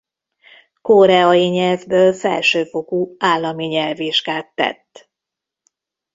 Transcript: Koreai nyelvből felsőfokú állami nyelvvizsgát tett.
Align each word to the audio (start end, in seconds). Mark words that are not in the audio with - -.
Koreai 0.81 1.47
nyelvből 1.49 2.13
felsőfokú 2.13 3.15
állami 3.19 3.65
nyelvvizsgát 3.65 4.51
tett. 4.55 5.09